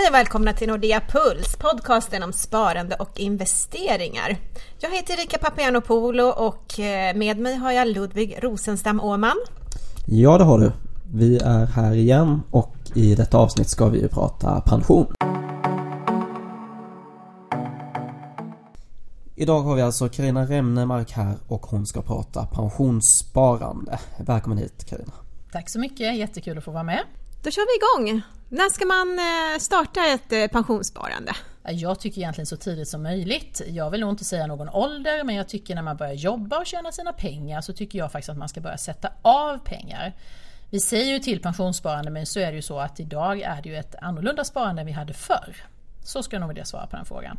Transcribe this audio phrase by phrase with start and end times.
[0.00, 4.36] Hej och välkomna till Nordea Puls, podcasten om sparande och investeringar.
[4.78, 9.36] Jag heter Erika Papagiannopoulou och eh, med mig har jag Ludvig Rosenstam Åman.
[10.06, 10.72] Ja, det har du.
[11.12, 15.06] Vi är här igen och i detta avsnitt ska vi ju prata pension.
[19.34, 23.98] Idag har vi alltså Karina Remnemark här och hon ska prata pensionssparande.
[24.18, 25.12] Välkommen hit Karina.
[25.52, 27.00] Tack så mycket, jättekul att få vara med.
[27.42, 28.22] Då kör vi igång.
[28.48, 31.32] När ska man eh, starta ett eh, pensionssparande?
[31.62, 33.62] Jag tycker egentligen så tidigt som möjligt.
[33.68, 36.66] Jag vill nog inte säga någon ålder, men jag tycker när man börjar jobba och
[36.66, 40.12] tjäna sina pengar så tycker jag faktiskt att man ska börja sätta av pengar.
[40.70, 43.68] Vi säger ju till pensionssparande, men så är det ju så att idag är det
[43.68, 45.56] ju ett annorlunda sparande än vi hade förr.
[46.04, 47.38] Så ska jag nog vilja svara på den frågan.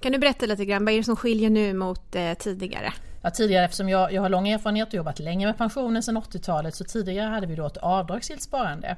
[0.00, 2.92] Kan du berätta lite grann, vad är det som skiljer nu mot eh, tidigare?
[3.26, 6.74] Ja, tidigare, eftersom jag, jag har lång erfarenhet och jobbat länge med pensionen sedan 80-talet,
[6.74, 8.96] så tidigare hade vi då ett avdragsgillt sparande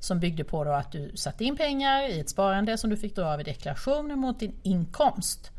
[0.00, 3.16] som byggde på då att du satte in pengar i ett sparande som du fick
[3.16, 5.50] dra av i deklarationen mot din inkomst.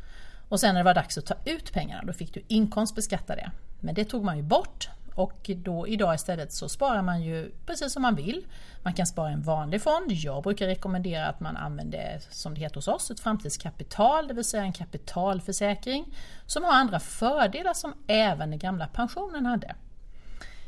[0.48, 3.50] Och sen när det var dags att ta ut pengarna, då fick du inkomstbeskatta det.
[3.80, 7.92] Men det tog man ju bort och då idag istället så sparar man ju precis
[7.92, 8.46] som man vill.
[8.82, 10.12] Man kan spara i en vanlig fond.
[10.12, 14.44] Jag brukar rekommendera att man använder, som det heter hos oss, ett framtidskapital, det vill
[14.44, 16.14] säga en kapitalförsäkring
[16.46, 19.74] som har andra fördelar som även den gamla pensionen hade.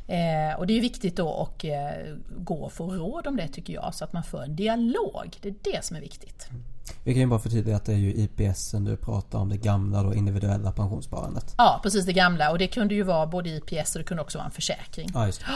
[0.07, 3.73] Eh, och det är viktigt då att eh, gå och få råd om det tycker
[3.73, 5.37] jag, så att man för en dialog.
[5.41, 6.49] Det är det som är viktigt.
[6.91, 7.00] Mm.
[7.05, 10.03] Vi kan ju bara förtydliga att det är ju IPS du pratar om, det gamla
[10.03, 11.55] då individuella pensionssparandet.
[11.58, 14.39] Ja, precis det gamla och det kunde ju vara både IPS och det kunde också
[14.39, 15.11] vara en försäkring.
[15.14, 15.47] Ja, just det.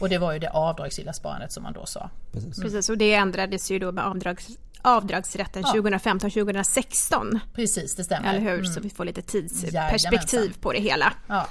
[0.00, 2.10] Och det var ju det avdragsgilla sparandet som man då sa.
[2.32, 4.48] Precis, Precis och det ändrades ju då med avdrags,
[4.82, 5.72] avdragsrätten ja.
[5.72, 7.40] 2015-2016.
[7.54, 8.28] Precis, det stämmer.
[8.28, 8.58] Eller hur?
[8.58, 8.66] Mm.
[8.66, 10.60] Så vi får lite tidsperspektiv Jajamensan.
[10.60, 11.12] på det hela.
[11.28, 11.46] Ja.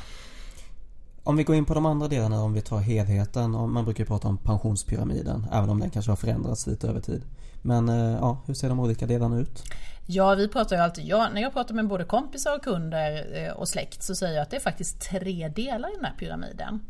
[1.23, 3.52] Om vi går in på de andra delarna, om vi tar helheten.
[3.52, 7.23] Man brukar ju prata om pensionspyramiden, även om den kanske har förändrats lite över tid.
[7.62, 9.64] Men eh, ja, hur ser de olika delarna ut?
[10.06, 13.52] Ja, vi pratar ju alltid, ja, när jag pratar med både kompisar och kunder eh,
[13.52, 16.82] och släkt så säger jag att det är faktiskt tre delar i den här pyramiden.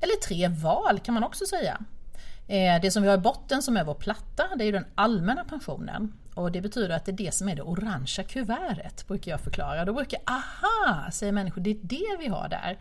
[0.00, 1.78] Eller tre val kan man också säga.
[2.48, 4.86] Eh, det som vi har i botten som är vår platta, det är ju den
[4.94, 6.12] allmänna pensionen.
[6.34, 9.84] Och det betyder att det är det som är det orangea kuvertet, brukar jag förklara.
[9.84, 12.78] Då brukar, aha, säger människor, det är det vi har där.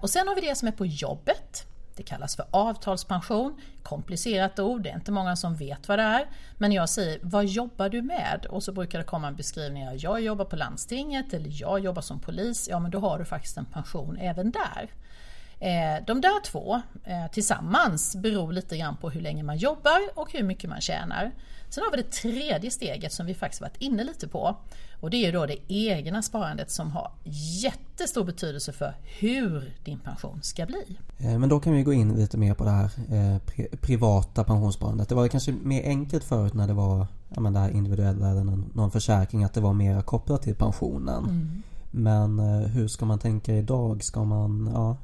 [0.00, 1.66] och sen har vi det som är på jobbet.
[1.98, 3.60] Det kallas för avtalspension.
[3.82, 6.26] Komplicerat ord, det är inte många som vet vad det är.
[6.58, 8.46] Men jag säger, vad jobbar du med?
[8.50, 12.20] Och så brukar det komma en beskrivning, jag jobbar på landstinget eller jag jobbar som
[12.20, 12.68] polis.
[12.68, 14.90] Ja men då har du faktiskt en pension även där.
[15.60, 20.32] Eh, de där två eh, tillsammans beror lite grann på hur länge man jobbar och
[20.32, 21.32] hur mycket man tjänar.
[21.68, 24.56] Sen har vi det tredje steget som vi faktiskt varit inne lite på.
[25.00, 27.12] Och det är då det egna sparandet som har
[27.62, 30.98] jättestor betydelse för hur din pension ska bli.
[31.18, 32.90] Eh, men då kan vi gå in lite mer på det här
[33.76, 35.08] privata pensionssparandet.
[35.08, 38.44] Det var kanske mer enkelt förut när det var ja, men det här individuella eller
[38.44, 41.24] någon, någon försäkring att det var mer kopplat till pensionen.
[41.24, 41.62] Mm.
[41.90, 44.04] Men hur ska man tänka idag?
[44.04, 44.96] Ska man, ja,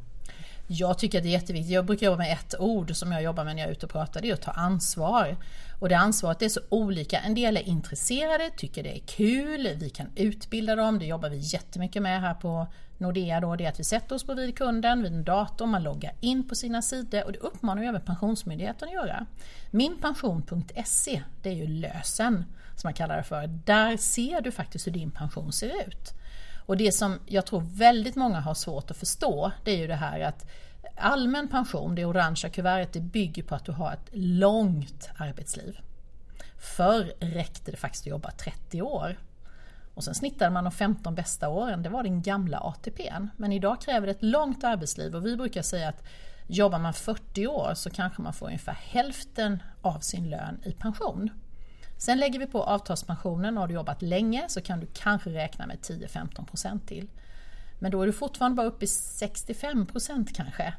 [0.66, 1.72] jag tycker att det är jätteviktigt.
[1.72, 3.92] Jag brukar jobba med ett ord som jag jobbar med när jag är ute och
[3.92, 4.20] pratar.
[4.20, 5.36] Det är att ta ansvar.
[5.80, 7.18] Och det ansvaret är så olika.
[7.18, 10.98] En del är intresserade, tycker det är kul, vi kan utbilda dem.
[10.98, 12.66] Det jobbar vi jättemycket med här på
[12.98, 13.40] Nordea.
[13.40, 13.56] Då.
[13.56, 16.54] Det är att vi sätter oss vid kunden, vid en dator, man loggar in på
[16.54, 19.26] sina sidor och det uppmanar ju även Pensionsmyndigheten att göra.
[19.70, 22.44] Minpension.se, det är ju lösen
[22.76, 23.46] som man kallar det för.
[23.46, 26.14] Där ser du faktiskt hur din pension ser ut.
[26.66, 29.94] Och det som jag tror väldigt många har svårt att förstå, det är ju det
[29.94, 30.46] här att
[30.96, 35.78] allmän pension, det orangea kuvertet, det bygger på att du har ett långt arbetsliv.
[36.76, 39.18] Förr räckte det faktiskt att jobba 30 år.
[39.94, 43.26] Och sen snittade man de 15 bästa åren, det var den gamla ATPn.
[43.36, 46.04] Men idag kräver det ett långt arbetsliv och vi brukar säga att
[46.46, 51.30] jobbar man 40 år så kanske man får ungefär hälften av sin lön i pension.
[52.04, 53.56] Sen lägger vi på avtalspensionen.
[53.56, 57.08] Har du jobbat länge så kan du kanske räkna med 10-15% till.
[57.78, 60.74] Men då är du fortfarande bara uppe i 65% kanske.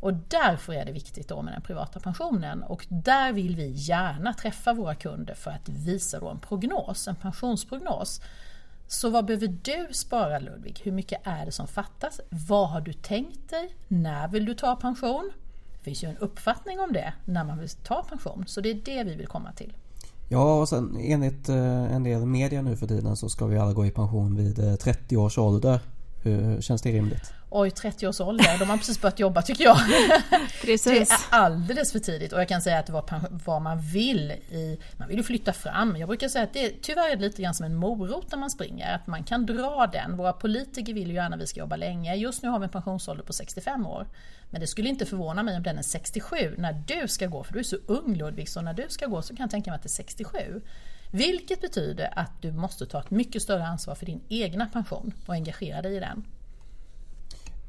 [0.00, 4.34] Och därför är det viktigt då med den privata pensionen och där vill vi gärna
[4.34, 8.20] träffa våra kunder för att visa då en prognos, en pensionsprognos.
[8.86, 10.80] Så vad behöver du spara Ludvig?
[10.84, 12.20] Hur mycket är det som fattas?
[12.30, 13.76] Vad har du tänkt dig?
[13.88, 15.30] När vill du ta pension?
[15.72, 18.74] Det finns ju en uppfattning om det när man vill ta pension, så det är
[18.74, 19.72] det vi vill komma till.
[20.32, 23.72] Ja, och sen enligt eh, en del media nu för tiden så ska vi alla
[23.72, 25.80] gå i pension vid eh, 30 års ålder.
[26.22, 27.32] Hur känns det rimligt?
[27.50, 29.78] Oj, 30 års ålder, de har precis börjat jobba tycker jag.
[30.62, 31.08] Precis.
[31.08, 34.78] Det är alldeles för tidigt och jag kan säga att vad, vad man vill i,
[34.96, 35.96] man vill ju flytta fram.
[35.96, 38.94] Jag brukar säga att det är tyvärr lite grann som en morot när man springer,
[38.94, 40.16] att man kan dra den.
[40.16, 42.14] Våra politiker vill ju gärna att vi ska jobba länge.
[42.14, 44.06] Just nu har vi en pensionsålder på 65 år.
[44.50, 47.52] Men det skulle inte förvåna mig om den är 67 när du ska gå, för
[47.52, 49.76] du är så ung Ludvig, så när du ska gå så kan jag tänka mig
[49.76, 50.60] att det är 67.
[51.10, 55.34] Vilket betyder att du måste ta ett mycket större ansvar för din egna pension och
[55.34, 56.24] engagera dig i den.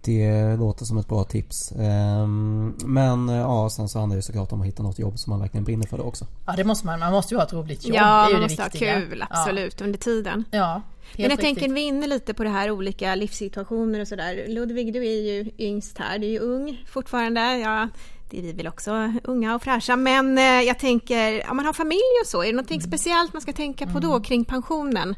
[0.04, 1.72] Det låter som ett bra tips.
[1.72, 5.40] Ehm, men ja, sen så handlar det såklart om att hitta något jobb som man
[5.40, 6.28] verkligen brinner för det också.
[6.46, 7.00] Ja, det måste man.
[7.00, 7.96] Man måste ju ha ett roligt jobb.
[7.96, 8.94] Ja, det är ju man det måste viktiga.
[8.94, 9.86] ha kul, absolut, ja.
[9.86, 10.44] under tiden.
[10.52, 10.82] Ja,
[11.18, 14.46] Men jag tänker, vi är inne lite på det här olika livssituationer och sådär.
[14.48, 16.20] Ludvig, du är ju yngst här.
[16.20, 17.58] Du är ju ung fortfarande.
[17.58, 17.88] Ja,
[18.20, 19.95] det är vi väl också, unga och fräscha.
[19.95, 22.81] Men eh, jag tänker, om man har familj och så, är det något mm.
[22.81, 25.16] speciellt man ska tänka på då kring pensionen?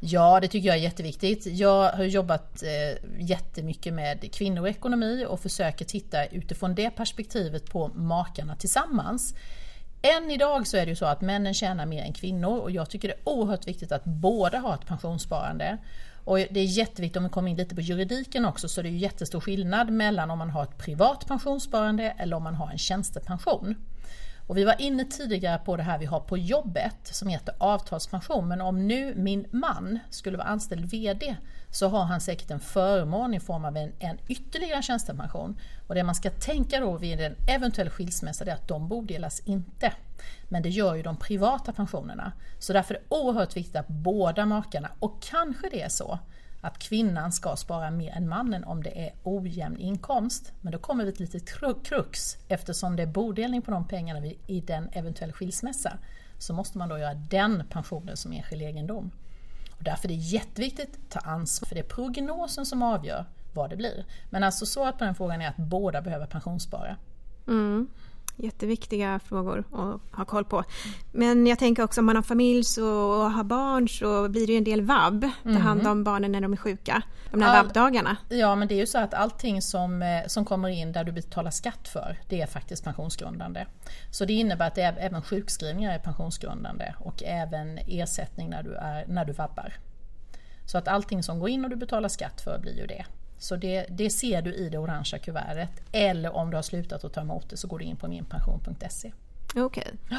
[0.00, 1.46] Ja, det tycker jag är jätteviktigt.
[1.46, 7.70] Jag har jobbat eh, jättemycket med kvinnor och ekonomi och försöker titta utifrån det perspektivet
[7.72, 9.34] på makarna tillsammans.
[10.02, 12.90] Än idag så är det ju så att männen tjänar mer än kvinnor och jag
[12.90, 15.78] tycker det är oerhört viktigt att båda har ett pensionssparande.
[16.24, 18.90] Och det är jätteviktigt, om vi kommer in lite på juridiken också, så det är
[18.90, 22.78] ju jättestor skillnad mellan om man har ett privat pensionssparande eller om man har en
[22.78, 23.74] tjänstepension.
[24.46, 28.48] Och vi var inne tidigare på det här vi har på jobbet som heter avtalspension.
[28.48, 31.36] Men om nu min man skulle vara anställd VD
[31.72, 35.56] så har han säkert en förmån i form av en, en ytterligare tjänstepension.
[35.86, 39.92] Och det man ska tänka då vid en eventuell skilsmässa är att de bodelas inte.
[40.48, 42.32] Men det gör ju de privata pensionerna.
[42.58, 46.18] Så därför är det oerhört viktigt att båda makarna, och kanske det är så
[46.60, 50.52] att kvinnan ska spara mer än mannen om det är ojämn inkomst.
[50.60, 52.36] Men då kommer vi till ett litet krux.
[52.48, 55.98] Eftersom det är bodelning på de pengarna i den eventuell skilsmässa
[56.38, 59.10] så måste man då göra den pensionen som enskild egendom.
[59.82, 63.70] Och därför är det jätteviktigt att ta ansvar, för det är prognosen som avgör vad
[63.70, 64.04] det blir.
[64.30, 66.96] Men alltså svaret på den frågan är att båda behöver pensionsspara.
[67.46, 67.88] Mm.
[68.36, 70.64] Jätteviktiga frågor att ha koll på.
[71.12, 74.52] Men jag tänker också om man har familj så, och har barn så blir det
[74.52, 75.20] ju en del vab.
[75.42, 75.62] Ta mm.
[75.62, 77.02] hand om barnen när de är sjuka.
[77.30, 78.16] De här All, vabbdagarna.
[78.28, 81.12] Ja men det är ju så att allting som, eh, som kommer in där du
[81.12, 83.66] betalar skatt för det är faktiskt pensionsgrundande.
[84.10, 88.74] Så det innebär att det är, även sjukskrivningar är pensionsgrundande och även ersättning när du,
[88.74, 89.74] är, när du vabbar.
[90.66, 93.04] Så att allting som går in och du betalar skatt för blir ju det.
[93.42, 95.70] Så det, det, ser du i det orangea kuvertet.
[95.92, 99.12] Eller om du har slutat att ta emot det så går du in på minpension.se.
[99.56, 99.64] Okej.
[99.64, 100.18] Okay.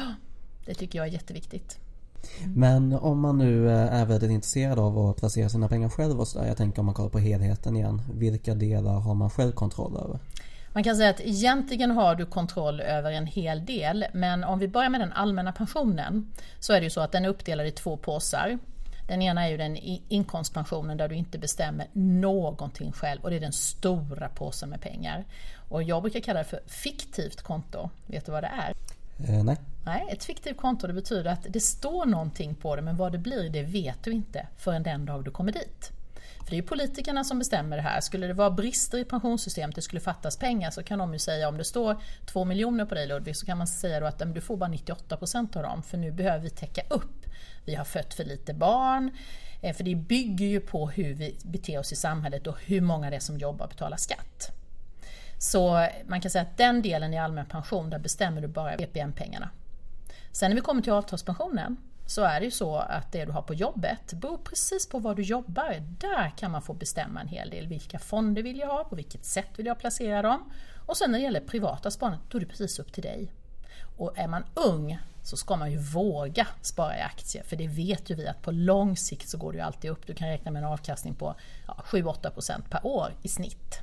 [0.66, 1.78] Det tycker jag är jätteviktigt.
[2.46, 6.28] Men om man nu eh, är väldigt intresserad av att placera sina pengar själv och
[6.28, 6.46] sådär.
[6.46, 8.02] Jag tänker om man kollar på helheten igen.
[8.14, 10.18] Vilka delar har man själv kontroll över?
[10.72, 14.68] Man kan säga att egentligen har du kontroll över en hel del men om vi
[14.68, 17.70] börjar med den allmänna pensionen så är det ju så att den är uppdelad i
[17.70, 18.58] två påsar.
[19.06, 19.76] Den ena är ju den
[20.08, 25.24] inkomstpensionen där du inte bestämmer någonting själv och det är den stora påsen med pengar.
[25.68, 27.90] Och jag brukar kalla det för fiktivt konto.
[28.06, 28.74] Vet du vad det är?
[29.18, 29.56] Eh, nej.
[29.84, 33.18] Nej, ett fiktivt konto det betyder att det står någonting på det men vad det
[33.18, 35.90] blir det vet du inte förrän den dag du kommer dit.
[36.44, 38.00] För det är ju politikerna som bestämmer det här.
[38.00, 41.48] Skulle det vara brister i pensionssystemet, det skulle fattas pengar, så kan de ju säga
[41.48, 41.96] om det står
[42.26, 45.56] 2 miljoner på dig Ludvig, så kan man säga då att du får bara 98%
[45.56, 47.23] av dem, för nu behöver vi täcka upp
[47.64, 49.10] vi har fött för lite barn.
[49.60, 53.10] Eh, för det bygger ju på hur vi beter oss i samhället och hur många
[53.10, 54.50] det är som jobbar och betalar skatt.
[55.38, 59.50] Så man kan säga att den delen i allmän pension, där bestämmer du bara EPM-pengarna.
[60.32, 61.76] Sen när vi kommer till avtalspensionen
[62.06, 65.14] så är det ju så att det du har på jobbet beror precis på var
[65.14, 65.82] du jobbar.
[66.00, 67.66] Där kan man få bestämma en hel del.
[67.66, 68.84] Vilka fonder vill jag ha?
[68.84, 70.52] På vilket sätt vill jag placera dem?
[70.86, 73.32] Och sen när det gäller privata sparandet, då är det precis upp till dig.
[73.96, 77.44] Och är man ung så ska man ju våga spara i aktier.
[77.44, 80.06] För det vet ju vi att på lång sikt så går det ju alltid upp.
[80.06, 81.34] Du kan räkna med en avkastning på
[81.66, 83.78] ja, 7-8% per år i snitt.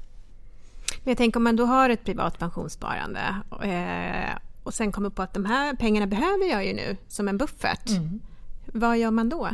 [1.03, 5.22] Men jag tänker om man då har ett privat pensionssparande eh, och sen kommer på
[5.22, 7.89] att de här pengarna behöver jag ju nu som en buffert.
[7.89, 8.20] Mm.
[8.65, 9.50] Vad gör man då?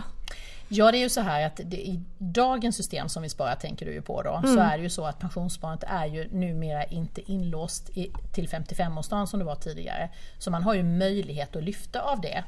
[0.69, 3.85] Ja, det är ju så här att det, i dagens system som vi sparar, tänker
[3.85, 4.55] du ju på då, mm.
[4.55, 9.25] så är det ju så att pensionssparandet är ju numera inte inlåst i, till 55-årsdagen
[9.25, 10.09] som det var tidigare.
[10.37, 12.43] Så man har ju möjlighet att lyfta av det.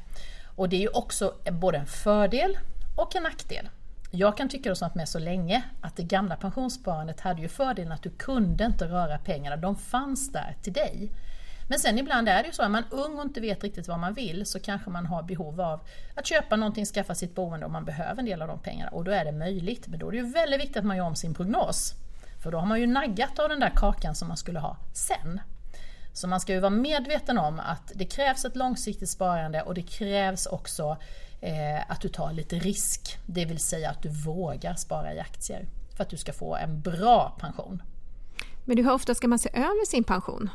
[0.56, 2.58] Och det är ju också både en fördel
[2.96, 3.68] och en nackdel.
[4.10, 8.02] Jag kan tycka att med så länge att det gamla pensionssparandet hade ju fördelen att
[8.02, 11.10] du kunde inte röra pengarna, de fanns där till dig.
[11.70, 13.98] Men sen ibland är det ju så, är man ung och inte vet riktigt vad
[13.98, 15.80] man vill så kanske man har behov av
[16.14, 19.04] att köpa någonting, skaffa sitt boende och man behöver en del av de pengarna och
[19.04, 19.88] då är det möjligt.
[19.88, 21.94] Men då är det ju väldigt viktigt att man gör om sin prognos.
[22.42, 25.40] För då har man ju naggat av den där kakan som man skulle ha sen.
[26.12, 29.82] Så man ska ju vara medveten om att det krävs ett långsiktigt sparande och det
[29.82, 30.96] krävs också
[31.40, 33.18] eh, att du tar lite risk.
[33.26, 35.66] Det vill säga att du vågar spara i aktier.
[35.96, 37.82] för att du ska få en bra pension.
[38.64, 40.50] Men hur ofta ska man se över sin pension?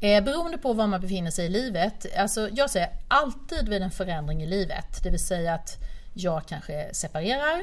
[0.00, 2.06] Eh, beroende på var man befinner sig i livet.
[2.16, 5.76] Alltså jag säger alltid vid en förändring i livet, det vill säga att
[6.14, 7.60] jag kanske separerar,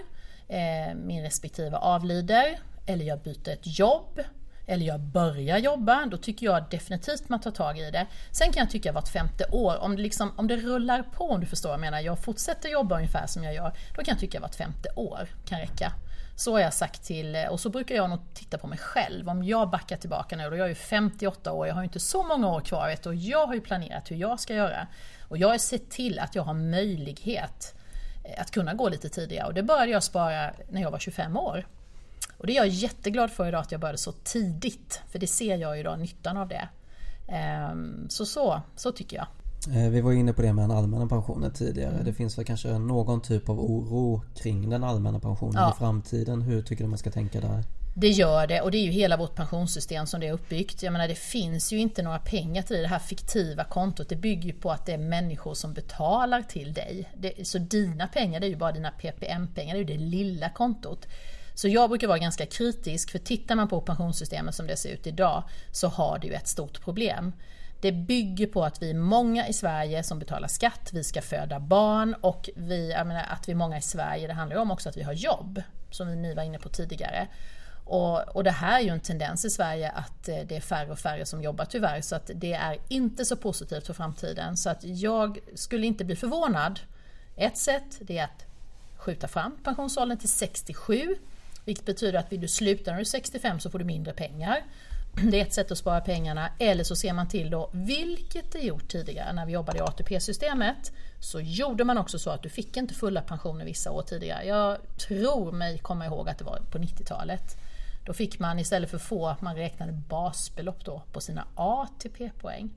[0.48, 4.22] eh, min respektive avlider, eller jag byter ett jobb,
[4.66, 8.06] eller jag börjar jobba, då tycker jag definitivt man tar tag i det.
[8.32, 11.40] Sen kan jag tycka vart femte år, om det, liksom, om det rullar på om
[11.40, 14.20] du förstår vad jag menar, jag fortsätter jobba ungefär som jag gör, då kan jag
[14.20, 15.92] tycka vart femte år kan räcka.
[16.36, 19.30] Så har jag sagt till, eh, och så brukar jag nog titta på mig själv.
[19.30, 22.00] Om jag backar tillbaka nu, då jag är ju 58 år, jag har ju inte
[22.00, 24.88] så många år kvar vet, och jag har ju planerat hur jag ska göra.
[25.28, 27.76] Och jag har sett till att jag har möjlighet
[28.24, 31.38] eh, att kunna gå lite tidigare och det började jag spara när jag var 25
[31.38, 31.68] år.
[32.38, 35.58] Och det är jag jätteglad för idag att jag började så tidigt, för det ser
[35.58, 36.68] jag idag nyttan av det.
[37.28, 39.28] Ehm, så, så, så tycker jag.
[39.74, 42.04] Eh, vi var inne på det med den allmänna pensionen tidigare.
[42.04, 45.74] Det finns väl kanske någon typ av oro kring den allmänna pensionen ja.
[45.76, 46.42] i framtiden.
[46.42, 47.64] Hur tycker du man ska tänka där?
[47.98, 50.84] Det gör det och det är ju hela vårt pensionssystem som det är uppbyggt.
[50.84, 54.10] Jag menar det finns ju inte några pengar till det här fiktiva kontot.
[54.10, 57.10] Det bygger ju på att det är människor som betalar till dig.
[57.18, 60.50] Det, så dina pengar det är ju bara dina PPM-pengar, det är ju det lilla
[60.50, 61.08] kontot.
[61.54, 65.08] Så jag brukar vara ganska kritisk för tittar man på pensionssystemet som det ser ut
[65.08, 67.32] idag så har det ju ett stort problem.
[67.86, 71.60] Det bygger på att vi är många i Sverige som betalar skatt, vi ska föda
[71.60, 74.72] barn och vi, jag menar, att vi är många i Sverige, det handlar ju om
[74.72, 75.62] också att vi har jobb,
[75.92, 77.28] som ni var inne på tidigare.
[77.84, 80.92] Och, och, det här är ju en tendens i Sverige att eh, det är färre
[80.92, 84.58] och färre som jobbar tyvärr, så att det är inte så positivt för framtiden.
[84.58, 86.80] Så att jag skulle inte bli förvånad.
[87.36, 88.46] Ett sätt det är att
[88.98, 91.16] skjuta fram pensionsåldern till 67,
[91.66, 94.64] vilket betyder att vill du sluta när du är 65 så får du mindre pengar.
[95.32, 96.50] Det är ett sätt att spara pengarna.
[96.60, 100.92] Eller så ser man till då, vilket det gjort tidigare när vi jobbade i ATP-systemet,
[101.20, 104.46] så gjorde man också så att du fick inte fulla pensioner vissa år tidigare.
[104.46, 107.58] Jag tror mig komma ihåg att det var på 90-talet.
[108.06, 112.70] Då fick man istället för få, man räknade basbelopp då på sina ATP-poäng.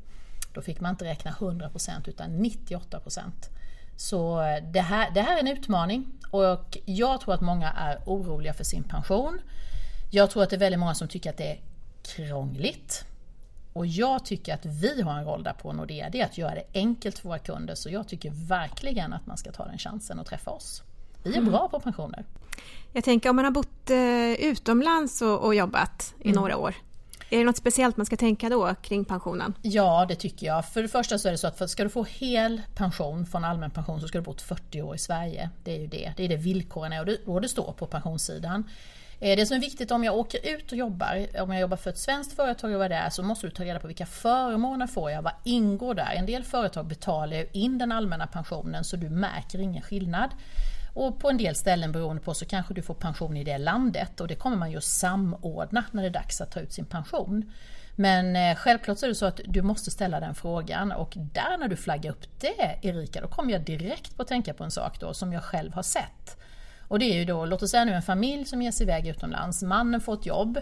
[0.54, 3.21] Då fick man inte räkna 100% utan 98%.
[3.97, 7.99] Så eh, det här, det här är en utmaning och jag tror att många är
[8.07, 9.40] oroliga för sin pension.
[10.11, 11.59] Jag tror att det är väldigt många som tycker att det är
[12.17, 13.05] krångligt.
[13.73, 16.55] Och jag tycker att vi har en roll där på Nordea, det är att göra
[16.55, 17.75] det enkelt för våra kunder.
[17.75, 20.83] Så jag tycker verkligen att man ska ta den chansen och träffa oss.
[21.23, 21.50] Vi är mm.
[21.50, 22.25] bra på pensioner.
[22.93, 26.37] Jag tänker om man har bott eh, utomlands och, och jobbat i mm.
[26.37, 26.75] några år.
[27.31, 29.55] Är det något speciellt man ska tänka då kring pensionen?
[29.62, 30.65] Ja, det tycker jag.
[30.65, 33.45] För det första så är det så att för ska du få hel pension från
[33.45, 35.50] allmän pension så ska du bott 40 år i Sverige.
[35.65, 36.12] Det är ju det.
[36.17, 38.65] Det är det villkoren är och det, och det står på pensionssidan.
[39.21, 41.91] Eh, det som är viktigt om jag åker ut och jobbar, om jag jobbar för
[41.91, 44.87] ett svenskt företag och vad det är, så måste du ta reda på vilka förmåner
[44.87, 46.13] får jag, vad ingår där?
[46.15, 50.31] En del företag betalar in den allmänna pensionen så du märker ingen skillnad.
[50.95, 54.21] Och på en del ställen beroende på så kanske du får pension i det landet
[54.21, 56.85] och det kommer man ju att samordna när det är dags att ta ut sin
[56.85, 57.53] pension.
[57.97, 61.59] Men eh, självklart så är det så att du måste ställa den frågan och där
[61.59, 64.71] när du flaggar upp det Erika, då kommer jag direkt på att tänka på en
[64.71, 66.37] sak då som jag själv har sett.
[66.88, 69.07] Och det är ju då, låt oss säga nu en familj som ger sig iväg
[69.07, 70.59] utomlands, mannen får ett jobb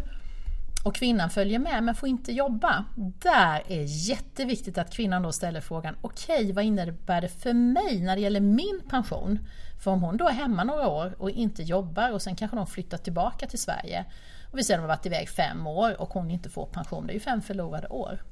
[0.84, 2.84] och kvinnan följer med men får inte jobba.
[3.22, 8.00] Där är jätteviktigt att kvinnan då ställer frågan, okej okay, vad innebär det för mig
[8.00, 9.38] när det gäller min pension?
[9.84, 12.66] För om hon då är hemma några år och inte jobbar och sen kanske de
[12.66, 14.04] flyttar tillbaka till Sverige
[14.52, 17.06] och vi säger att de har varit iväg fem år och hon inte får pension,
[17.06, 18.22] det är ju fem förlorade år.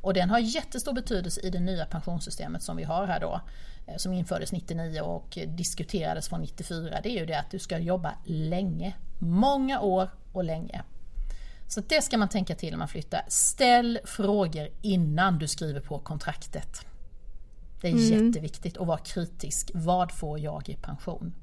[0.00, 3.40] Och den har jättestor betydelse i det nya pensionssystemet som vi har här då.
[3.86, 7.00] Eh, som infördes 99 och diskuterades från 94.
[7.02, 8.96] Det är ju det att du ska jobba länge.
[9.18, 10.82] Många år och länge.
[11.68, 13.22] Så det ska man tänka till när man flyttar.
[13.28, 16.86] Ställ frågor innan du skriver på kontraktet.
[17.80, 18.26] Det är mm.
[18.26, 19.70] jätteviktigt att vara kritisk.
[19.74, 21.34] Vad får jag i pension?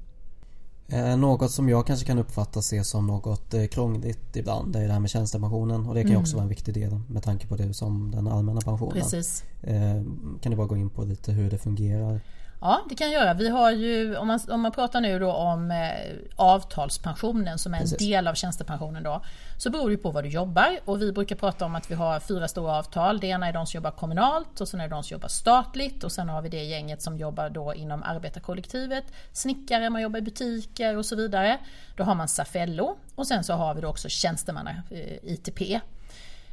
[0.92, 4.92] Eh, något som jag kanske kan uppfatta se som något eh, krångligt ibland är det
[4.92, 6.20] här med tjänstepensionen och det kan mm.
[6.20, 8.92] också vara en viktig del med tanke på det som den allmänna pensionen.
[8.92, 9.44] Precis.
[9.62, 10.02] Eh,
[10.40, 12.20] kan du bara gå in på lite hur det fungerar?
[12.60, 13.34] Ja, det kan jag göra.
[13.34, 17.78] Vi har ju, om man, om man pratar nu då om eh, avtalspensionen som är
[17.78, 17.98] en Precis.
[17.98, 19.22] del av tjänstepensionen då,
[19.56, 22.20] så beror det på vad du jobbar och vi brukar prata om att vi har
[22.20, 23.20] fyra stora avtal.
[23.20, 26.04] Det ena är de som jobbar kommunalt och sen är det de som jobbar statligt
[26.04, 30.22] och sen har vi det gänget som jobbar då inom arbetarkollektivet, snickare, man jobbar i
[30.22, 31.58] butiker och så vidare.
[31.96, 35.80] Då har man Safello och sen så har vi då också tjänstemanna eh, ITP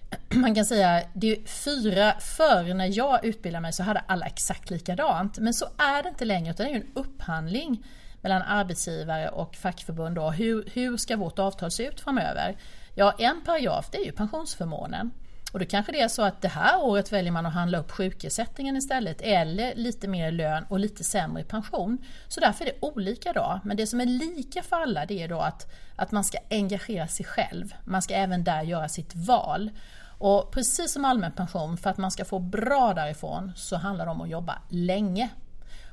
[0.29, 4.69] man kan säga, det är fyra, före när jag utbildade mig så hade alla exakt
[4.69, 5.37] likadant.
[5.37, 7.85] Men så är det inte längre utan det är en upphandling
[8.21, 10.15] mellan arbetsgivare och fackförbund.
[10.15, 10.31] Då.
[10.31, 12.57] Hur, hur ska vårt avtal se ut framöver?
[12.95, 15.11] Ja, en paragraf det är ju pensionsförmånen.
[15.55, 17.91] Och då kanske det är så att det här året väljer man att handla upp
[17.91, 21.97] sjukersättningen istället eller lite mer lön och lite sämre pension.
[22.27, 23.59] Så därför är det olika då.
[23.63, 27.07] Men det som är lika för alla det är då att, att man ska engagera
[27.07, 27.75] sig själv.
[27.83, 29.71] Man ska även där göra sitt val.
[30.17, 34.11] Och precis som allmän pension, för att man ska få bra därifrån så handlar det
[34.11, 35.29] om att jobba länge.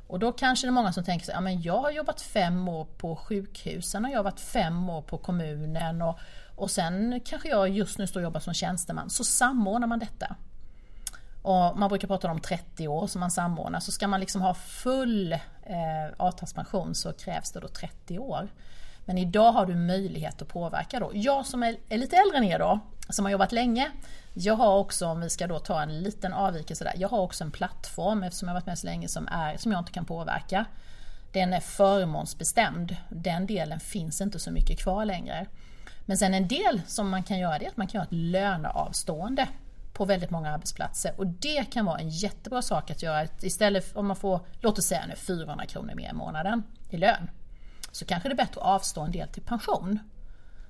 [0.07, 2.69] Och då kanske det är många som tänker sig, ja men jag har jobbat fem
[2.69, 6.19] år på sjukhusen och jag har varit fem år på kommunen och,
[6.57, 9.11] och sen kanske jag just nu står och jobbar som tjänsteman.
[9.11, 10.37] Så samordnar man detta.
[11.43, 14.55] Och man brukar prata om 30 år som man samordnar, så ska man liksom ha
[14.55, 15.39] full eh,
[16.17, 18.49] avtalspension så krävs det då 30 år.
[19.05, 21.11] Men idag har du möjlighet att påverka då.
[21.15, 23.91] Jag som är, är lite äldre än er då, som har jobbat länge,
[24.35, 27.45] jag har också, om vi ska då ta en liten avvikelse där, jag har också
[27.45, 30.65] en plattform eftersom jag varit med så länge som, är, som jag inte kan påverka.
[31.33, 32.97] Den är förmånsbestämd.
[33.09, 35.47] Den delen finns inte så mycket kvar längre.
[36.07, 38.13] Men sen en del som man kan göra det är att man kan göra ett
[38.13, 39.49] löneavstående
[39.93, 43.27] på väldigt många arbetsplatser och det kan vara en jättebra sak att göra.
[43.41, 47.31] Istället om man får, låt oss säga nu 400 kronor mer i månaden i lön,
[47.93, 49.99] så kanske det är bättre att avstå en del till pension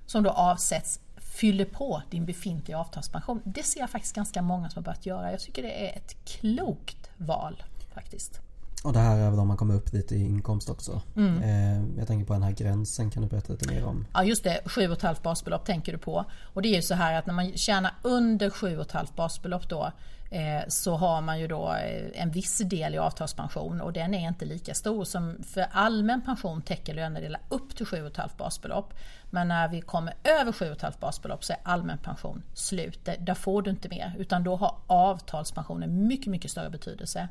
[0.07, 3.43] som då avsätts fyller på din befintliga avtalspension.
[3.45, 5.31] Det ser jag faktiskt ganska många som har börjat göra.
[5.31, 7.62] Jag tycker det är ett klokt val
[7.95, 8.41] faktiskt.
[8.85, 11.03] Och det här är väl om man kommer upp lite i inkomst också.
[11.17, 11.43] Mm.
[11.43, 14.07] Eh, jag tänker på den här gränsen, kan du berätta lite mer om?
[14.12, 16.25] Ja just det, 7,5 basbelopp tänker du på.
[16.43, 19.93] Och det är ju så här att när man tjänar under 7,5 basbelopp då
[20.33, 24.29] Eh, så har man ju då eh, en viss del i avtalspension och den är
[24.29, 28.95] inte lika stor som för allmän pension täcker lönedelar upp till 7,5 basbelopp.
[29.31, 33.09] Men när vi kommer över 7,5 basbelopp så är allmän pension slut.
[33.19, 37.29] Där får du inte mer utan då har avtalspensionen mycket, mycket större betydelse.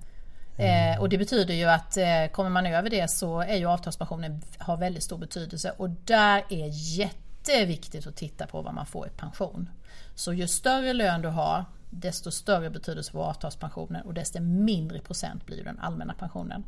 [0.61, 0.99] Mm.
[0.99, 4.77] och det betyder ju att eh, kommer man över det så är ju avtalspensionen har
[4.77, 6.67] väldigt stor betydelse och där är
[6.99, 9.69] jätteviktigt att titta på vad man får i pension.
[10.15, 15.45] Så ju större lön du har, desto större betydelse får avtalspensionen och desto mindre procent
[15.45, 16.63] blir den allmänna pensionen.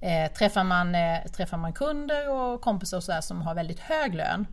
[0.00, 4.14] Eh, träffar, man, eh, träffar man kunder och kompisar och så som har väldigt hög
[4.14, 4.46] lön,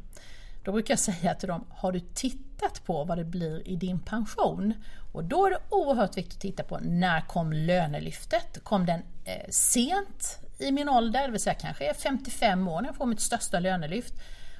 [0.64, 4.00] då brukar jag säga till dem, har du tittat på vad det blir i din
[4.00, 4.74] pension?
[5.14, 8.64] Och då är det oerhört viktigt att titta på när kom lönelyftet?
[8.64, 12.90] Kom den eh, sent i min ålder, det vill säga kanske är 55 år när
[12.90, 14.14] jag får mitt största lönelyft?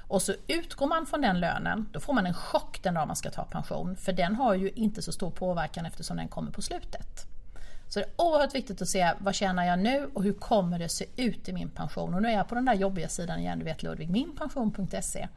[0.08, 3.16] Och så utgår man från den lönen, då får man en chock den dag man
[3.16, 3.96] ska ta pension.
[3.96, 7.26] För den har ju inte så stor påverkan eftersom den kommer på slutet.
[7.88, 10.88] Så det är oerhört viktigt att se vad tjänar jag nu och hur kommer det
[10.88, 12.14] se ut i min pension?
[12.14, 15.28] Och nu är jag på den där jobbiga sidan igen, du vet Ludvig, minpension.se.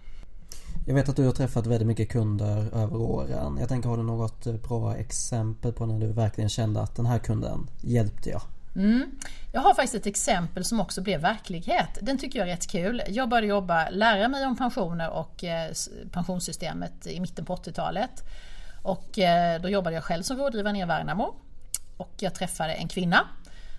[0.87, 3.57] Jag vet att du har träffat väldigt mycket kunder över åren.
[3.59, 7.05] Jag tänker, har du något eh, bra exempel på när du verkligen kände att den
[7.05, 8.41] här kunden hjälpte jag?
[8.75, 9.11] Mm.
[9.53, 11.97] Jag har faktiskt ett exempel som också blev verklighet.
[12.01, 13.01] Den tycker jag är rätt kul.
[13.09, 15.71] Jag började jobba, lära mig om pensioner och eh,
[16.11, 18.23] pensionssystemet i mitten på 80-talet.
[18.83, 21.35] Och eh, då jobbade jag själv som rådgivare i Värnamo.
[21.97, 23.27] Och jag träffade en kvinna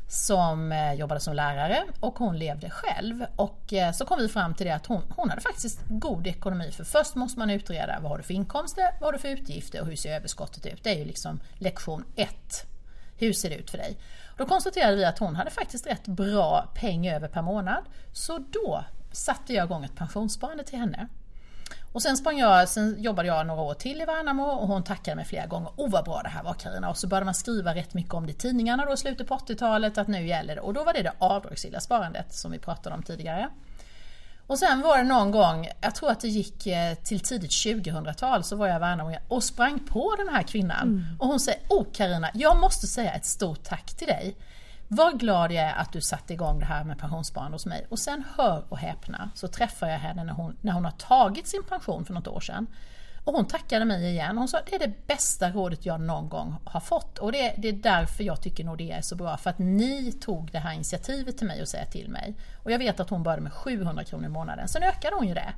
[0.08, 3.26] som eh, jobbade som lärare och hon levde själv.
[3.36, 6.70] Och eh, så kom vi fram till det att hon, hon hade faktiskt god ekonomi.
[6.72, 9.80] För först måste man utreda vad har du för inkomster, vad har du för utgifter
[9.80, 10.84] och hur ser överskottet ut?
[10.84, 12.66] Det är ju liksom lektion ett.
[13.18, 13.98] Hur ser det ut för dig?
[14.36, 17.84] Då konstaterade vi att hon hade faktiskt rätt bra peng över per månad.
[18.12, 21.08] Så då satte jag igång ett pensionssparande till henne.
[21.96, 25.14] Och sen, sprang jag, sen jobbade jag några år till i Värnamo och hon tackade
[25.14, 25.70] mig flera gånger.
[25.76, 26.90] Åh vad bra det här var Karina.
[26.90, 29.34] Och så började man skriva rätt mycket om det i tidningarna då i slutet på
[29.34, 30.60] 80-talet att nu gäller det.
[30.60, 33.48] Och då var det det avdragsgilla sparandet som vi pratade om tidigare.
[34.46, 38.44] Och sen var det någon gång, jag tror att det gick eh, till tidigt 2000-tal,
[38.44, 40.88] så var jag i Värnamo och sprang på den här kvinnan.
[40.88, 41.04] Mm.
[41.18, 44.36] Och hon säger, åh Karina, jag måste säga ett stort tack till dig.
[44.88, 47.86] Vad glad jag är att du satte igång det här med pensionssparande hos mig.
[47.90, 51.46] Och sen hör och häpna så träffar jag henne när hon, när hon har tagit
[51.46, 52.66] sin pension för något år sedan.
[53.24, 54.38] Och hon tackade mig igen.
[54.38, 57.18] Hon sa det är det bästa rådet jag någon gång har fått.
[57.18, 59.36] Och det, det är därför jag tycker Nordea är så bra.
[59.36, 62.34] För att ni tog det här initiativet till mig och säga till mig.
[62.62, 64.68] Och jag vet att hon började med 700 kronor i månaden.
[64.68, 65.52] Sen ökade hon ju det.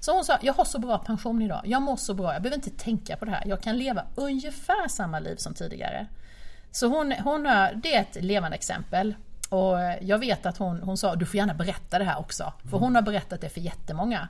[0.00, 1.60] Så hon sa, jag har så bra pension idag.
[1.64, 2.32] Jag mår så bra.
[2.32, 3.42] Jag behöver inte tänka på det här.
[3.46, 6.06] Jag kan leva ungefär samma liv som tidigare.
[6.72, 9.14] Så hon, hon är, det är ett levande exempel.
[9.48, 12.52] Och jag vet att hon, hon sa, du får gärna berätta det här också.
[12.70, 14.28] För hon har berättat det för jättemånga.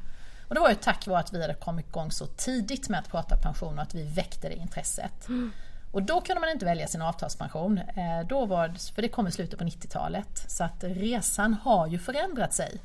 [0.48, 3.08] Och det var ju tack vare att vi hade kommit igång så tidigt med att
[3.08, 5.28] prata pension och att vi väckte det intresset.
[5.28, 5.52] Mm.
[5.92, 9.32] Och då kunde man inte välja sin avtalspension, eh, då var, för det kom i
[9.32, 10.44] slutet på 90-talet.
[10.46, 12.80] Så att resan har ju förändrat sig.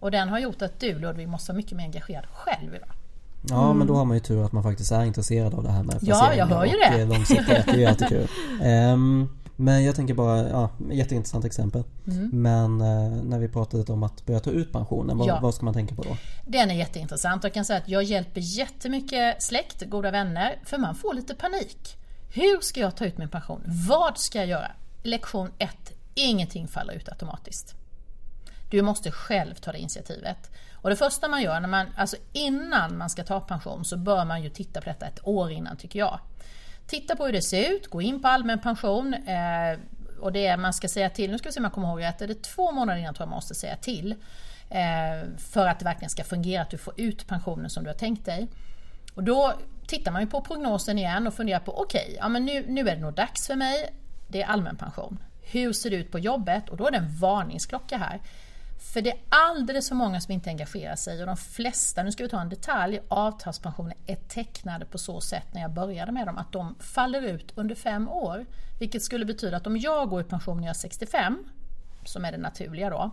[0.00, 2.90] Och den har gjort att du Ludvig måste vara mycket mer engagerad själv idag.
[3.42, 3.78] Ja mm.
[3.78, 5.98] men då har man ju tur att man faktiskt är intresserad av det här med
[6.00, 7.04] Ja, jag hör ju det!
[7.04, 8.28] Långsiktighet, det är jättekul.
[8.62, 9.28] Um,
[9.60, 11.84] Men jag tänker bara, ja, jätteintressant exempel.
[12.06, 12.30] Mm.
[12.32, 15.38] Men eh, när vi pratade om att börja ta ut pensionen, vad, Ja.
[15.42, 16.16] vad ska man tänka på då?
[16.46, 17.44] Den är jätteintressant.
[17.44, 21.96] Jag kan säga att jag hjälper jättemycket släkt, goda vänner, för man får lite panik.
[22.34, 23.62] Hur ska jag ta ut min pension?
[23.88, 24.70] Vad ska jag göra?
[25.02, 25.70] Lektion 1.
[26.14, 27.74] Ingenting faller ut automatiskt.
[28.70, 30.50] Du måste själv ta det initiativet.
[30.74, 34.24] Och det första man gör, när man, alltså innan man ska ta pension, så bör
[34.24, 36.20] man ju titta på detta ett år innan tycker jag.
[36.86, 39.14] Titta på hur det ser ut, gå in på allmän pension.
[39.14, 39.78] Eh,
[40.20, 42.22] och det man ska säga till, nu ska vi se om jag kommer ihåg rätt,
[42.22, 44.14] är det två månader innan tror jag man måste säga till.
[44.70, 47.94] Eh, för att det verkligen ska fungera, att du får ut pensionen som du har
[47.94, 48.48] tänkt dig.
[49.14, 49.54] Och då
[49.86, 52.96] tittar man ju på prognosen igen och funderar på okej, ja men nu, nu är
[52.96, 53.94] det nog dags för mig.
[54.28, 55.18] Det är allmän pension.
[55.42, 56.68] Hur ser det ut på jobbet?
[56.68, 58.20] Och då är det en varningsklocka här.
[58.78, 62.22] För det är alldeles för många som inte engagerar sig och de flesta, nu ska
[62.22, 66.38] vi ta en detalj, avtalspensioner är tecknade på så sätt när jag började med dem
[66.38, 68.46] att de faller ut under fem år.
[68.78, 71.44] Vilket skulle betyda att om jag går i pension när jag är 65,
[72.04, 73.10] som är det naturliga då,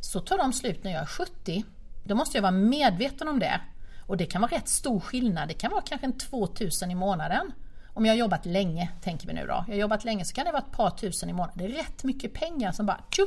[0.00, 1.64] så tar de slut när jag är 70.
[2.04, 3.60] Då måste jag vara medveten om det.
[4.06, 7.52] Och det kan vara rätt stor skillnad, det kan vara kanske en 2000 i månaden.
[7.94, 9.64] Om jag har jobbat länge, tänker vi nu då.
[9.66, 11.58] Jag har jobbat länge så kan det vara ett par tusen i månaden.
[11.58, 13.22] Det är rätt mycket pengar som bara tju,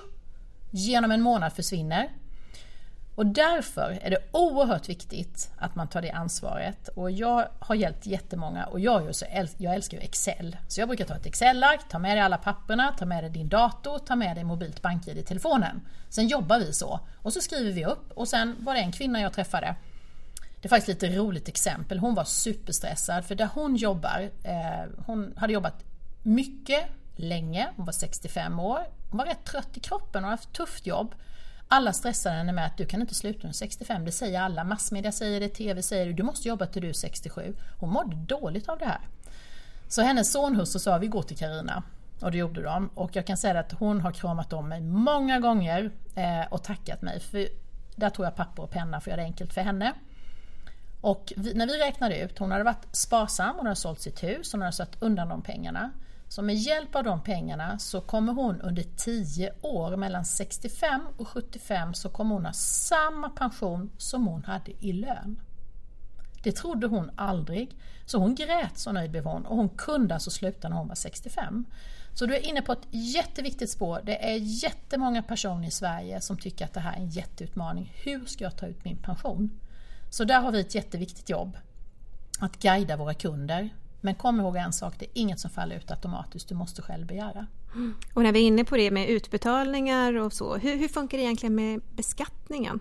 [0.72, 2.10] genom en månad försvinner.
[3.16, 6.88] Och därför är det oerhört viktigt att man tar det ansvaret.
[6.88, 10.58] Och jag har hjälpt jättemånga och jag, ju så äl- jag älskar ju Excel.
[10.68, 13.50] Så jag brukar ta ett Excel-ark, ta med dig alla papperna, ta med dig din
[13.50, 15.82] dator, ta med dig mobilt bank-id i telefonen.
[16.10, 17.00] Sen jobbar vi så.
[17.16, 18.12] Och så skriver vi upp.
[18.12, 19.76] Och sen var det en kvinna jag träffade
[20.62, 22.00] det är faktiskt lite roligt exempel.
[22.00, 25.84] Hon var superstressad för där hon jobbar, eh, hon hade jobbat
[26.24, 26.84] mycket,
[27.22, 28.80] länge, hon var 65 år.
[29.10, 31.16] Hon var rätt trött i kroppen och hade haft ett tufft jobb.
[31.68, 34.64] Alla stressade henne med att du kan inte sluta när 65, det säger alla.
[34.64, 37.56] Massmedia säger det, TV säger det, du måste jobba till du är 67.
[37.80, 39.02] Hon mådde dåligt av det här.
[39.88, 41.84] Så hennes sonhustru sa vi går till Karina
[42.22, 42.90] och det gjorde de.
[42.96, 47.02] Och jag kan säga att hon har kramat om mig många gånger eh, och tackat
[47.02, 47.20] mig.
[47.20, 47.48] För
[47.96, 49.94] där tog jag papper och penna för att göra det enkelt för henne.
[51.02, 54.52] Och vi, när vi räknade ut, hon hade varit sparsam, hon hade sålt sitt hus,
[54.52, 55.92] hon hade satt undan de pengarna.
[56.32, 61.28] Så med hjälp av de pengarna så kommer hon under 10 år, mellan 65 och
[61.28, 65.42] 75, så kommer hon ha samma pension som hon hade i lön.
[66.44, 67.76] Det trodde hon aldrig.
[68.06, 70.96] Så hon grät så nöjd blev hon och hon kunde alltså sluta när hon var
[70.96, 71.66] 65.
[72.14, 74.02] Så du är inne på ett jätteviktigt spår.
[74.04, 77.94] Det är jättemånga personer i Sverige som tycker att det här är en jätteutmaning.
[78.04, 79.60] Hur ska jag ta ut min pension?
[80.10, 81.58] Så där har vi ett jätteviktigt jobb.
[82.40, 83.70] Att guida våra kunder.
[84.02, 87.08] Men kom ihåg en sak, det är inget som faller ut automatiskt, du måste själv
[87.08, 87.48] begära.
[88.14, 91.24] Och när vi är inne på det med utbetalningar och så, hur, hur funkar det
[91.24, 92.80] egentligen med beskattningen?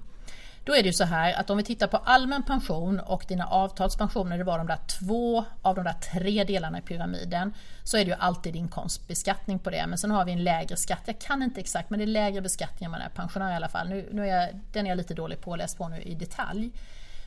[0.65, 3.47] Då är det ju så här att om vi tittar på allmän pension och dina
[3.47, 7.55] avtalspensioner, det var de där två av de där tre delarna i pyramiden,
[7.85, 9.87] så är det ju alltid inkomstbeskattning på det.
[9.87, 12.41] Men sen har vi en lägre skatt, jag kan inte exakt, men det är lägre
[12.41, 13.89] beskattning om man är pensionär i alla fall.
[13.89, 16.73] Nu, nu är jag, den är jag lite dålig påläst på nu i detalj.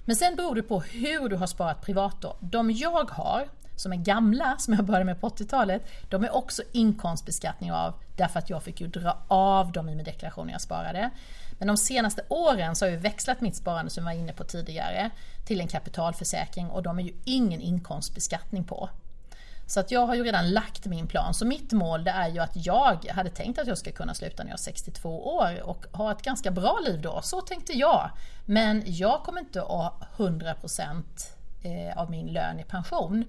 [0.05, 2.37] Men sen beror det på hur du har sparat privat då.
[2.39, 6.61] De jag har, som är gamla, som jag började med på 80-talet, de är också
[6.71, 10.61] inkomstbeskattning av, därför att jag fick ju dra av dem i min deklaration när jag
[10.61, 11.09] sparade.
[11.59, 14.43] Men de senaste åren så har jag växlat mitt sparande som jag var inne på
[14.43, 15.09] tidigare
[15.45, 18.89] till en kapitalförsäkring och de är ju ingen inkomstbeskattning på.
[19.67, 21.33] Så att jag har ju redan lagt min plan.
[21.33, 24.43] Så mitt mål det är ju att jag hade tänkt att jag ska kunna sluta
[24.43, 27.21] när jag är 62 år och ha ett ganska bra liv då.
[27.21, 28.09] Så tänkte jag.
[28.45, 31.03] Men jag kommer inte att ha 100%
[31.63, 33.25] eh, av min lön i pension.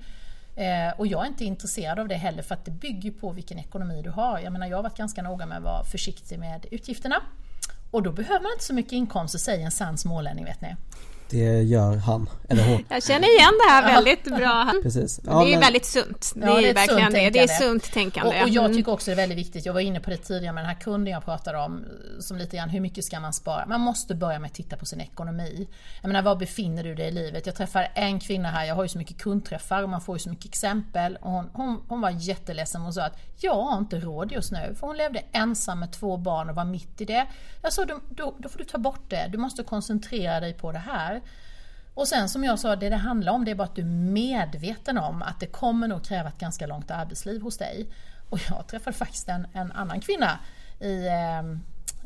[0.56, 3.58] Eh, och jag är inte intresserad av det heller för att det bygger på vilken
[3.58, 4.38] ekonomi du har.
[4.38, 7.16] Jag menar jag har varit ganska noga med att vara försiktig med utgifterna.
[7.90, 10.76] Och då behöver man inte så mycket inkomster, säger en sann smålänning vet ni.
[11.30, 12.84] Det gör han, eller hon.
[12.88, 14.72] Jag känner igen det här väldigt bra.
[14.82, 15.16] Precis.
[15.16, 16.32] det är ju väldigt sunt.
[16.36, 17.30] Det Ja, är det är verkligen sunt det.
[17.30, 17.66] Det är tänkande.
[17.66, 18.36] sunt tänkande.
[18.36, 18.76] Och, och jag Mm.
[18.76, 20.80] tycker också det är väldigt viktigt, jag var inne på det tidigare med den här
[20.80, 21.84] kunden jag pratade om,
[22.20, 23.66] som lite grann hur mycket ska man spara?
[23.66, 25.68] Man måste börja med att titta på sin ekonomi.
[26.02, 27.46] Jag menar, var befinner du dig i livet?
[27.46, 30.18] Jag träffar en kvinna här, jag har ju så mycket kundträffar och man får ju
[30.20, 31.16] så mycket exempel.
[31.20, 34.74] Och hon, hon, hon var jätteledsen och sa att jag har inte råd just nu.
[34.80, 37.26] För hon levde ensam med två barn och var mitt i det.
[37.62, 39.28] Jag sa, då, då, då får du ta bort det.
[39.32, 41.13] Du måste koncentrera dig på det här.
[41.94, 43.86] Och sen som jag sa, det det handlar om det är bara att du är
[43.86, 47.86] medveten om att det kommer nog kräva ett ganska långt arbetsliv hos dig.
[48.30, 50.38] Och jag träffade faktiskt en, en annan kvinna
[50.80, 51.42] i, eh,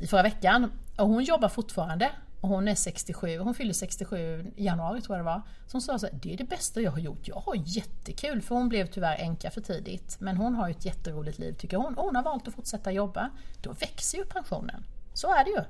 [0.03, 2.11] i förra veckan och hon jobbar fortfarande.
[2.41, 5.43] Och hon är 67, hon fyller 67 i januari tror jag det var.
[5.67, 7.29] Så hon sa så här, det är det bästa jag har gjort.
[7.29, 10.17] Jag har jättekul för hon blev tyvärr änka för tidigt.
[10.21, 11.95] Men hon har ju ett jätteroligt liv tycker hon.
[11.95, 13.31] Och hon har valt att fortsätta jobba.
[13.63, 14.85] Då växer ju pensionen.
[15.15, 15.63] Så är det ju.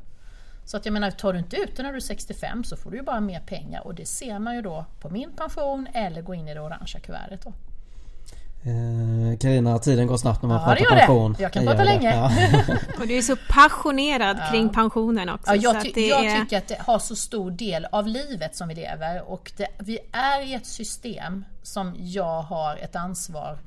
[0.69, 2.91] Så att jag menar, tar du inte ut det när du är 65 så får
[2.91, 6.23] du ju bara mer pengar och det ser man ju då på min pension eller
[6.23, 7.53] gå in i det orangea kuvertet då.
[9.41, 11.33] Karina, eh, tiden går snabbt när man ja, pratar pension.
[11.33, 11.43] Det.
[11.43, 12.15] Jag kan prata länge.
[12.15, 12.31] Ja.
[13.01, 14.51] och du är så passionerad ja.
[14.51, 15.55] kring pensionen också.
[15.55, 16.41] Ja, jag, ty jag är...
[16.41, 19.99] tycker att det har så stor del av livet som vi lever och det, vi
[20.13, 23.59] är i ett system som jag har ett ansvar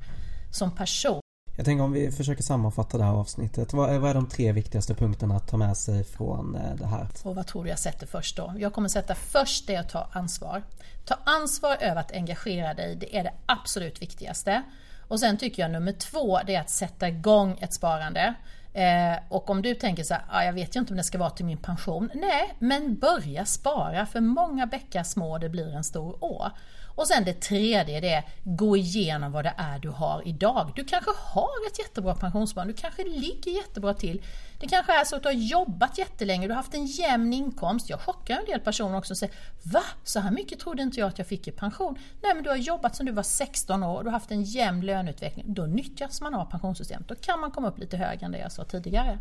[0.50, 1.21] som person.
[1.56, 3.72] Jag tänker om vi försöker sammanfatta det här avsnittet.
[3.72, 6.86] Vad är, vad är de tre viktigaste punkterna att ta med sig från eh, det
[6.86, 7.06] här?
[7.22, 8.52] Och vad tror du jag sätter först då?
[8.58, 10.62] Jag kommer sätta först det att ta ansvar.
[11.04, 14.62] Ta ansvar över att engagera dig, det är det absolut viktigaste.
[15.08, 18.34] Och sen tycker jag nummer två, det är att sätta igång ett sparande.
[18.72, 21.18] Eh, och om du tänker så här, ah, jag vet ju inte om det ska
[21.18, 22.10] vara till min pension.
[22.14, 26.50] Nej, men börja spara för många bäckar små, det blir en stor å.
[26.94, 30.72] Och sen det tredje det är gå igenom vad det är du har idag.
[30.76, 34.22] Du kanske har ett jättebra pensionssparande, du kanske ligger jättebra till.
[34.60, 37.90] Det kanske är så att du har jobbat jättelänge, du har haft en jämn inkomst.
[37.90, 39.82] Jag chockar en del personer också och säger Va?
[40.04, 41.98] Så här mycket trodde inte jag att jag fick i pension.
[42.22, 44.42] Nej men du har jobbat sedan du var 16 år och du har haft en
[44.42, 45.54] jämn löneutveckling.
[45.54, 47.08] Då nyttjas man av pensionssystemet.
[47.08, 49.18] Då kan man komma upp lite högre än det jag sa tidigare.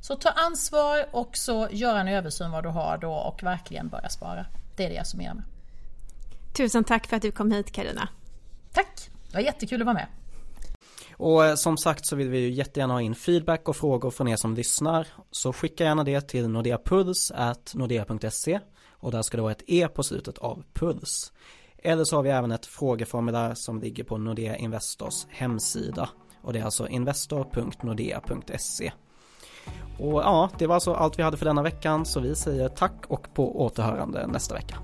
[0.00, 4.08] Så ta ansvar och så gör en översyn vad du har då och verkligen börja
[4.08, 4.46] spara.
[4.76, 5.44] Det är det jag summerar med.
[6.52, 8.08] Tusen tack för att du kom hit Karina.
[8.72, 10.06] Tack, det var jättekul att vara med.
[11.16, 14.28] Och eh, som sagt så vill vi ju jättegärna ha in feedback och frågor från
[14.28, 15.06] er som lyssnar.
[15.30, 18.60] Så skicka gärna det till nordeapuls.nordea.se
[18.90, 21.32] och där ska det vara ett E på slutet av puls.
[21.78, 26.08] Eller så har vi även ett frågeformulär som ligger på Nordea Investors hemsida
[26.42, 28.92] och det är alltså investor.nordea.se.
[29.98, 33.06] Och ja, det var alltså allt vi hade för denna veckan så vi säger tack
[33.06, 34.78] och på återhörande nästa vecka.